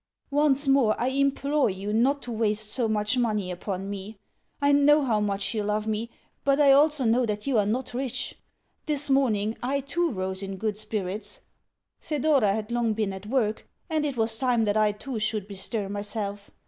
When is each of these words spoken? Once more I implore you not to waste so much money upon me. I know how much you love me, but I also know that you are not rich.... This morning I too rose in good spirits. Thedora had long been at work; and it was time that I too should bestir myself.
Once 0.31 0.67
more 0.67 0.99
I 0.99 1.09
implore 1.09 1.69
you 1.69 1.93
not 1.93 2.23
to 2.23 2.31
waste 2.31 2.73
so 2.73 2.87
much 2.87 3.19
money 3.19 3.51
upon 3.51 3.87
me. 3.87 4.17
I 4.59 4.71
know 4.71 5.03
how 5.03 5.19
much 5.19 5.53
you 5.53 5.61
love 5.63 5.85
me, 5.85 6.09
but 6.43 6.59
I 6.59 6.71
also 6.71 7.05
know 7.05 7.23
that 7.27 7.45
you 7.45 7.59
are 7.59 7.67
not 7.67 7.93
rich.... 7.93 8.33
This 8.87 9.11
morning 9.11 9.57
I 9.61 9.79
too 9.79 10.09
rose 10.09 10.41
in 10.41 10.57
good 10.57 10.75
spirits. 10.79 11.41
Thedora 12.01 12.51
had 12.51 12.71
long 12.71 12.93
been 12.93 13.13
at 13.13 13.27
work; 13.27 13.67
and 13.91 14.03
it 14.03 14.17
was 14.17 14.39
time 14.39 14.65
that 14.65 14.75
I 14.75 14.91
too 14.91 15.19
should 15.19 15.47
bestir 15.47 15.87
myself. 15.87 16.49